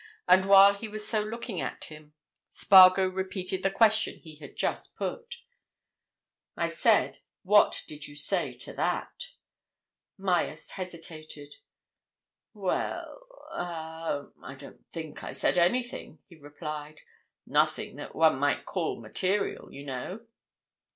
[0.27, 2.15] And while he was so looking at him.
[2.49, 5.35] Spargo repeated the question he had just put.
[6.57, 9.25] "I said—What did you say to that?"
[10.17, 11.57] Myerst hesitated.
[12.55, 17.01] "Well—er—I don't think I said anything," he replied.
[17.45, 20.25] "Nothing that one might call material, you know."